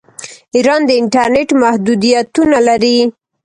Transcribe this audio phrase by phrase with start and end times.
[0.55, 2.97] ایران د انټرنیټ محدودیتونه لري.